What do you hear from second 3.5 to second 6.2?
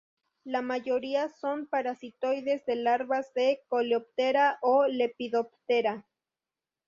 Coleoptera o Lepidoptera.